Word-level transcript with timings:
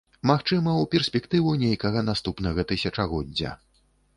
Магчыма, 0.29 0.71
у 0.85 0.87
перспектыву 0.95 1.53
нейкага 1.65 1.99
наступнага 2.09 2.67
тысячагоддзя. 2.73 3.57